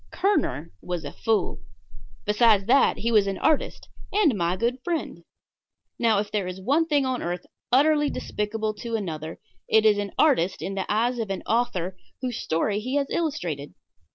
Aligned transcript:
Kerner 0.09 0.71
was 0.81 1.05
a 1.05 1.11
fool. 1.13 1.59
Besides 2.25 2.65
that, 2.65 2.97
he 2.97 3.11
was 3.11 3.27
an 3.27 3.37
artist 3.37 3.87
and 4.11 4.33
my 4.35 4.55
good 4.57 4.79
friend. 4.83 5.23
Now, 5.99 6.17
if 6.17 6.31
there 6.31 6.47
is 6.47 6.59
one 6.59 6.87
thing 6.87 7.05
on 7.05 7.21
earth 7.21 7.45
utterly 7.71 8.09
despicable 8.09 8.73
to 8.79 8.95
another, 8.95 9.37
it 9.69 9.85
is 9.85 9.99
an 9.99 10.13
artist 10.17 10.63
in 10.63 10.73
the 10.73 10.91
eyes 10.91 11.19
of 11.19 11.29
an 11.29 11.43
author 11.43 11.95
whose 12.19 12.37
story 12.37 12.79
he 12.79 12.95
has 12.95 13.11
illustrated. 13.11 13.75